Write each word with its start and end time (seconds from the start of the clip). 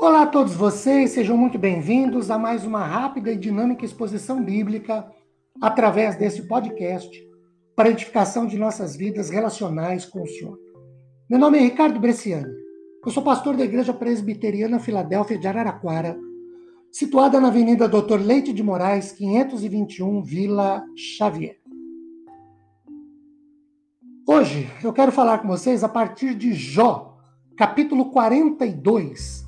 Olá 0.00 0.22
a 0.22 0.26
todos 0.26 0.54
vocês, 0.54 1.10
sejam 1.10 1.36
muito 1.36 1.58
bem-vindos 1.58 2.30
a 2.30 2.38
mais 2.38 2.64
uma 2.64 2.86
rápida 2.86 3.32
e 3.32 3.36
dinâmica 3.36 3.84
exposição 3.84 4.40
bíblica 4.40 5.04
através 5.60 6.14
desse 6.14 6.46
podcast 6.46 7.10
para 7.74 7.90
edificação 7.90 8.46
de 8.46 8.56
nossas 8.56 8.94
vidas 8.94 9.28
relacionais 9.28 10.04
com 10.04 10.22
o 10.22 10.26
Senhor. 10.28 10.56
Meu 11.28 11.36
nome 11.36 11.58
é 11.58 11.62
Ricardo 11.62 11.98
Bresciani, 11.98 12.46
eu 13.04 13.10
sou 13.10 13.24
pastor 13.24 13.56
da 13.56 13.64
Igreja 13.64 13.92
Presbiteriana 13.92 14.78
Filadélfia 14.78 15.36
de 15.36 15.48
Araraquara, 15.48 16.16
situada 16.92 17.40
na 17.40 17.48
Avenida 17.48 17.88
Doutor 17.88 18.20
Leite 18.20 18.52
de 18.52 18.62
Moraes, 18.62 19.10
521, 19.10 20.22
Vila 20.22 20.80
Xavier. 20.96 21.58
Hoje 24.24 24.70
eu 24.80 24.92
quero 24.92 25.10
falar 25.10 25.38
com 25.38 25.48
vocês 25.48 25.82
a 25.82 25.88
partir 25.88 26.36
de 26.36 26.52
Jó, 26.52 27.18
capítulo 27.56 28.12
42, 28.12 29.47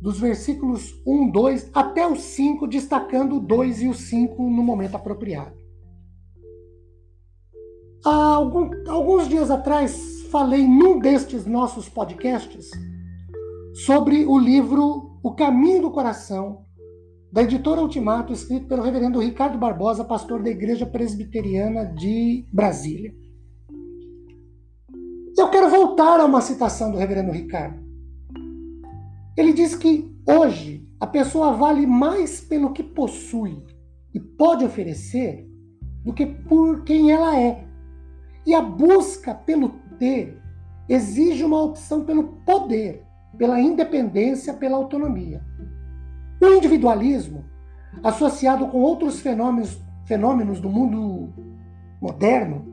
dos 0.00 0.18
versículos 0.18 0.94
1, 1.06 1.30
2 1.30 1.70
até 1.74 2.06
o 2.06 2.16
5, 2.16 2.66
destacando 2.66 3.36
o 3.36 3.40
2 3.40 3.82
e 3.82 3.88
o 3.88 3.94
5 3.94 4.42
no 4.42 4.62
momento 4.62 4.96
apropriado. 4.96 5.56
Há 8.04 8.34
algum, 8.34 8.70
alguns 8.88 9.28
dias 9.28 9.50
atrás 9.50 10.22
falei 10.30 10.66
num 10.66 10.98
destes 10.98 11.46
nossos 11.46 11.88
podcasts 11.88 12.70
sobre 13.84 14.24
o 14.24 14.38
livro 14.38 15.18
O 15.22 15.34
Caminho 15.34 15.82
do 15.82 15.90
Coração, 15.90 16.64
da 17.32 17.42
editora 17.42 17.80
Ultimato, 17.80 18.32
escrito 18.32 18.66
pelo 18.66 18.82
reverendo 18.82 19.20
Ricardo 19.20 19.58
Barbosa, 19.58 20.04
pastor 20.04 20.42
da 20.42 20.50
Igreja 20.50 20.86
Presbiteriana 20.86 21.84
de 21.86 22.46
Brasília. 22.52 23.14
Eu 25.36 25.50
quero 25.50 25.68
voltar 25.68 26.20
a 26.20 26.24
uma 26.24 26.40
citação 26.40 26.90
do 26.90 26.98
reverendo 26.98 27.32
Ricardo. 27.32 27.87
Ele 29.38 29.52
diz 29.52 29.76
que 29.76 30.12
hoje 30.26 30.84
a 30.98 31.06
pessoa 31.06 31.52
vale 31.52 31.86
mais 31.86 32.40
pelo 32.40 32.72
que 32.72 32.82
possui 32.82 33.62
e 34.12 34.18
pode 34.18 34.64
oferecer 34.64 35.48
do 36.04 36.12
que 36.12 36.26
por 36.26 36.82
quem 36.82 37.12
ela 37.12 37.38
é. 37.38 37.64
E 38.44 38.52
a 38.52 38.60
busca 38.60 39.32
pelo 39.32 39.68
ter 39.96 40.42
exige 40.88 41.44
uma 41.44 41.62
opção 41.62 42.04
pelo 42.04 42.24
poder, 42.44 43.04
pela 43.36 43.60
independência, 43.60 44.52
pela 44.54 44.76
autonomia. 44.76 45.40
O 46.42 46.46
individualismo, 46.46 47.44
associado 48.02 48.66
com 48.66 48.80
outros 48.80 49.20
fenômenos, 49.20 49.80
fenômenos 50.04 50.60
do 50.60 50.68
mundo 50.68 51.32
moderno, 52.02 52.66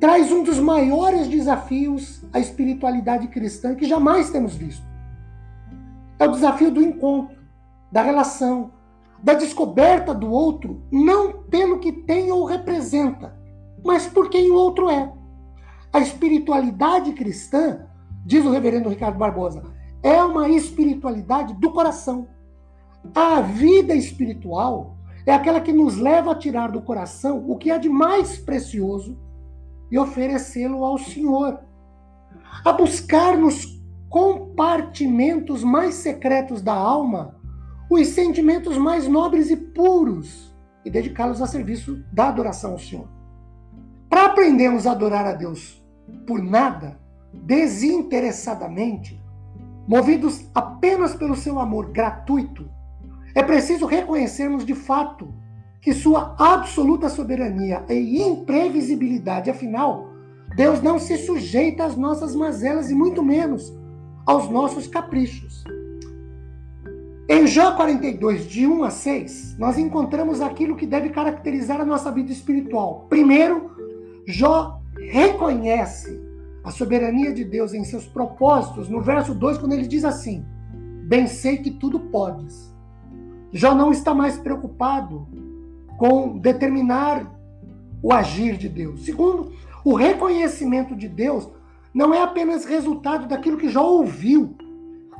traz 0.00 0.32
um 0.32 0.42
dos 0.42 0.58
maiores 0.58 1.28
desafios 1.28 2.24
à 2.32 2.40
espiritualidade 2.40 3.28
cristã 3.28 3.74
que 3.74 3.84
jamais 3.84 4.30
temos 4.30 4.54
visto. 4.54 4.89
É 6.20 6.26
o 6.26 6.32
desafio 6.32 6.70
do 6.70 6.82
encontro, 6.82 7.34
da 7.90 8.02
relação, 8.02 8.72
da 9.22 9.32
descoberta 9.32 10.14
do 10.14 10.30
outro, 10.30 10.82
não 10.92 11.44
pelo 11.44 11.78
que 11.78 11.90
tem 11.90 12.30
ou 12.30 12.44
representa, 12.44 13.34
mas 13.82 14.06
por 14.06 14.28
quem 14.28 14.50
o 14.50 14.54
outro 14.54 14.90
é. 14.90 15.10
A 15.90 15.98
espiritualidade 15.98 17.12
cristã, 17.14 17.86
diz 18.24 18.44
o 18.44 18.50
reverendo 18.50 18.90
Ricardo 18.90 19.18
Barbosa, 19.18 19.64
é 20.02 20.22
uma 20.22 20.46
espiritualidade 20.50 21.54
do 21.54 21.72
coração. 21.72 22.28
A 23.14 23.40
vida 23.40 23.94
espiritual 23.94 24.98
é 25.24 25.32
aquela 25.32 25.60
que 25.60 25.72
nos 25.72 25.96
leva 25.96 26.32
a 26.32 26.38
tirar 26.38 26.70
do 26.70 26.82
coração 26.82 27.44
o 27.48 27.56
que 27.56 27.70
há 27.70 27.78
de 27.78 27.88
mais 27.88 28.36
precioso 28.36 29.18
e 29.90 29.98
oferecê-lo 29.98 30.84
ao 30.84 30.98
Senhor. 30.98 31.60
A 32.62 32.72
buscar 32.72 33.38
nos 33.38 33.80
compartimentos 34.60 35.64
mais 35.64 35.94
secretos 35.94 36.60
da 36.60 36.74
alma 36.74 37.34
os 37.88 38.08
sentimentos 38.08 38.76
mais 38.76 39.08
nobres 39.08 39.50
e 39.50 39.56
puros 39.56 40.54
e 40.84 40.90
dedicá-los 40.90 41.40
a 41.40 41.46
serviço 41.46 42.04
da 42.12 42.28
adoração 42.28 42.72
ao 42.72 42.78
Senhor. 42.78 43.08
Para 44.06 44.26
aprendermos 44.26 44.86
a 44.86 44.92
adorar 44.92 45.24
a 45.26 45.32
Deus 45.32 45.82
por 46.26 46.42
nada, 46.42 47.00
desinteressadamente, 47.32 49.18
movidos 49.88 50.44
apenas 50.54 51.14
pelo 51.14 51.36
seu 51.36 51.58
amor 51.58 51.90
gratuito, 51.90 52.70
é 53.34 53.42
preciso 53.42 53.86
reconhecermos 53.86 54.66
de 54.66 54.74
fato 54.74 55.32
que 55.80 55.94
sua 55.94 56.36
absoluta 56.38 57.08
soberania 57.08 57.82
e 57.88 58.22
imprevisibilidade, 58.22 59.48
afinal, 59.48 60.10
Deus 60.54 60.82
não 60.82 60.98
se 60.98 61.16
sujeita 61.16 61.84
às 61.84 61.96
nossas 61.96 62.36
mazelas 62.36 62.90
e 62.90 62.94
muito 62.94 63.22
menos 63.22 63.79
aos 64.26 64.48
nossos 64.50 64.86
caprichos. 64.86 65.64
Em 67.28 67.46
Jó 67.46 67.76
42, 67.76 68.48
de 68.48 68.66
1 68.66 68.84
a 68.84 68.90
6, 68.90 69.56
nós 69.58 69.78
encontramos 69.78 70.40
aquilo 70.40 70.74
que 70.74 70.84
deve 70.84 71.10
caracterizar 71.10 71.80
a 71.80 71.84
nossa 71.84 72.10
vida 72.10 72.32
espiritual. 72.32 73.06
Primeiro, 73.08 73.70
Jó 74.26 74.80
reconhece 74.98 76.20
a 76.64 76.70
soberania 76.70 77.32
de 77.32 77.44
Deus 77.44 77.72
em 77.72 77.84
seus 77.84 78.04
propósitos, 78.06 78.88
no 78.88 79.00
verso 79.00 79.34
2, 79.34 79.58
quando 79.58 79.72
ele 79.72 79.86
diz 79.86 80.04
assim: 80.04 80.44
Bem 81.06 81.26
sei 81.26 81.58
que 81.58 81.70
tudo 81.70 82.00
podes. 82.00 82.74
Jó 83.52 83.74
não 83.74 83.92
está 83.92 84.14
mais 84.14 84.36
preocupado 84.36 85.26
com 85.98 86.38
determinar 86.38 87.30
o 88.02 88.12
agir 88.12 88.56
de 88.56 88.68
Deus. 88.68 89.04
Segundo, 89.04 89.52
o 89.84 89.94
reconhecimento 89.94 90.94
de 90.94 91.08
Deus 91.08 91.48
não 91.92 92.14
é 92.14 92.22
apenas 92.22 92.64
resultado 92.64 93.26
daquilo 93.26 93.58
que 93.58 93.68
Jó 93.68 93.84
ouviu, 93.84 94.56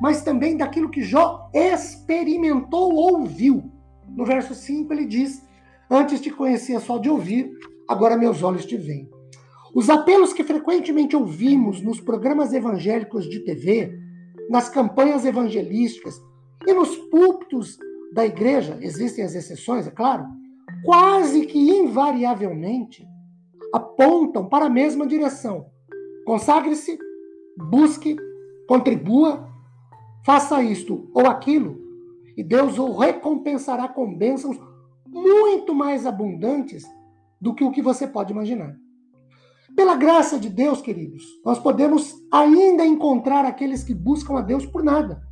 mas 0.00 0.22
também 0.22 0.56
daquilo 0.56 0.90
que 0.90 1.02
Jó 1.02 1.50
experimentou 1.52 2.94
ou 2.94 3.20
ouviu. 3.20 3.70
No 4.08 4.24
verso 4.24 4.54
5 4.54 4.92
ele 4.92 5.04
diz: 5.04 5.44
Antes 5.90 6.20
te 6.20 6.30
conhecia 6.30 6.80
só 6.80 6.98
de 6.98 7.10
ouvir, 7.10 7.50
agora 7.88 8.16
meus 8.16 8.42
olhos 8.42 8.64
te 8.64 8.76
veem. 8.76 9.08
Os 9.74 9.88
apelos 9.90 10.32
que 10.32 10.42
frequentemente 10.42 11.14
ouvimos 11.14 11.80
nos 11.80 12.00
programas 12.00 12.52
evangélicos 12.52 13.28
de 13.28 13.40
TV, 13.40 13.92
nas 14.48 14.68
campanhas 14.68 15.24
evangelísticas 15.24 16.20
e 16.66 16.72
nos 16.72 16.96
púlpitos 16.96 17.78
da 18.12 18.26
igreja, 18.26 18.78
existem 18.80 19.24
as 19.24 19.34
exceções, 19.34 19.86
é 19.86 19.90
claro, 19.90 20.26
quase 20.84 21.46
que 21.46 21.58
invariavelmente 21.58 23.06
apontam 23.72 24.48
para 24.48 24.66
a 24.66 24.70
mesma 24.70 25.06
direção 25.06 25.66
Consagre-se, 26.24 26.98
busque, 27.56 28.16
contribua, 28.68 29.48
faça 30.24 30.62
isto 30.62 31.10
ou 31.14 31.26
aquilo, 31.26 31.78
e 32.36 32.44
Deus 32.44 32.78
o 32.78 32.96
recompensará 32.96 33.88
com 33.88 34.16
bênçãos 34.16 34.58
muito 35.06 35.74
mais 35.74 36.06
abundantes 36.06 36.84
do 37.40 37.54
que 37.54 37.64
o 37.64 37.70
que 37.70 37.82
você 37.82 38.06
pode 38.06 38.32
imaginar. 38.32 38.76
Pela 39.74 39.96
graça 39.96 40.38
de 40.38 40.48
Deus, 40.48 40.80
queridos, 40.80 41.24
nós 41.44 41.58
podemos 41.58 42.14
ainda 42.32 42.84
encontrar 42.84 43.44
aqueles 43.44 43.82
que 43.82 43.94
buscam 43.94 44.38
a 44.38 44.42
Deus 44.42 44.66
por 44.66 44.82
nada, 44.82 45.22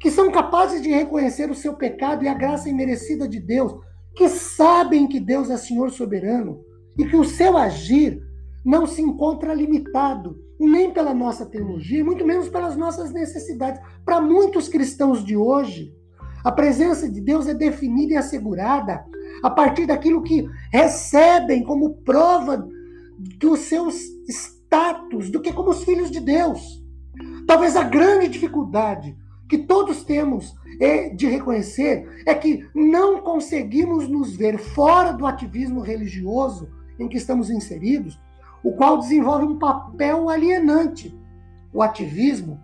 que 0.00 0.10
são 0.10 0.30
capazes 0.30 0.82
de 0.82 0.90
reconhecer 0.90 1.50
o 1.50 1.54
seu 1.54 1.74
pecado 1.74 2.24
e 2.24 2.28
a 2.28 2.34
graça 2.34 2.68
imerecida 2.68 3.28
de 3.28 3.40
Deus, 3.40 3.72
que 4.14 4.28
sabem 4.28 5.06
que 5.06 5.20
Deus 5.20 5.50
é 5.50 5.56
Senhor 5.56 5.90
soberano 5.90 6.60
e 6.98 7.04
que 7.04 7.16
o 7.16 7.24
seu 7.24 7.56
agir 7.56 8.20
não 8.68 8.86
se 8.86 9.00
encontra 9.00 9.54
limitado 9.54 10.38
nem 10.60 10.92
pela 10.92 11.14
nossa 11.14 11.46
teologia, 11.46 12.04
muito 12.04 12.26
menos 12.26 12.50
pelas 12.50 12.76
nossas 12.76 13.10
necessidades. 13.10 13.80
Para 14.04 14.20
muitos 14.20 14.68
cristãos 14.68 15.24
de 15.24 15.34
hoje, 15.34 15.90
a 16.44 16.52
presença 16.52 17.08
de 17.08 17.18
Deus 17.18 17.48
é 17.48 17.54
definida 17.54 18.12
e 18.12 18.16
assegurada 18.18 19.06
a 19.42 19.48
partir 19.48 19.86
daquilo 19.86 20.22
que 20.22 20.46
recebem 20.70 21.64
como 21.64 21.94
prova 22.02 22.68
dos 23.38 23.60
seus 23.60 23.94
status, 24.28 25.30
do 25.30 25.40
que 25.40 25.50
como 25.50 25.70
os 25.70 25.82
filhos 25.82 26.10
de 26.10 26.20
Deus. 26.20 26.84
Talvez 27.46 27.74
a 27.74 27.84
grande 27.84 28.28
dificuldade 28.28 29.16
que 29.48 29.56
todos 29.56 30.04
temos 30.04 30.54
é 30.78 31.08
de 31.08 31.26
reconhecer 31.26 32.06
é 32.26 32.34
que 32.34 32.68
não 32.74 33.22
conseguimos 33.22 34.06
nos 34.08 34.36
ver 34.36 34.58
fora 34.58 35.12
do 35.12 35.26
ativismo 35.26 35.80
religioso 35.80 36.68
em 36.98 37.08
que 37.08 37.16
estamos 37.16 37.48
inseridos 37.48 38.20
o 38.62 38.72
qual 38.72 38.98
desenvolve 38.98 39.44
um 39.44 39.58
papel 39.58 40.28
alienante. 40.28 41.16
O 41.72 41.82
ativismo 41.82 42.60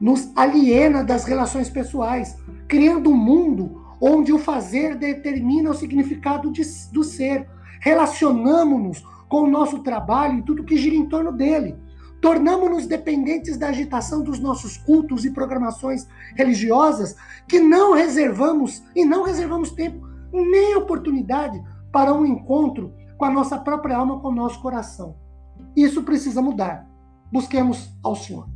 nos 0.00 0.30
aliena 0.36 1.04
das 1.04 1.24
relações 1.24 1.70
pessoais, 1.70 2.36
criando 2.66 3.10
um 3.10 3.16
mundo 3.16 3.82
onde 4.00 4.32
o 4.32 4.38
fazer 4.38 4.96
determina 4.96 5.70
o 5.70 5.74
significado 5.74 6.50
de, 6.50 6.62
do 6.92 7.04
ser. 7.04 7.48
Relacionamos-nos 7.80 9.06
com 9.28 9.42
o 9.42 9.50
nosso 9.50 9.78
trabalho 9.78 10.38
e 10.38 10.42
tudo 10.42 10.64
que 10.64 10.76
gira 10.76 10.96
em 10.96 11.08
torno 11.08 11.32
dele. 11.32 11.76
Tornamos-nos 12.20 12.86
dependentes 12.86 13.56
da 13.56 13.68
agitação 13.68 14.22
dos 14.22 14.38
nossos 14.38 14.76
cultos 14.76 15.24
e 15.24 15.30
programações 15.30 16.06
religiosas 16.36 17.16
que 17.48 17.58
não 17.58 17.94
reservamos 17.94 18.82
e 18.94 19.04
não 19.04 19.24
reservamos 19.24 19.70
tempo 19.72 20.06
nem 20.32 20.74
oportunidade 20.76 21.62
para 21.92 22.12
um 22.12 22.24
encontro 22.24 22.92
com 23.16 23.24
a 23.24 23.30
nossa 23.30 23.58
própria 23.58 23.96
alma, 23.96 24.18
com 24.20 24.28
o 24.28 24.34
nosso 24.34 24.60
coração. 24.60 25.14
Isso 25.76 26.02
precisa 26.02 26.42
mudar. 26.42 26.86
Busquemos 27.32 27.90
ao 28.02 28.14
Senhor. 28.14 28.51